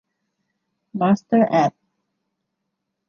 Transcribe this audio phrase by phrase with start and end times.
[0.99, 1.71] มาสเตอร์ แอด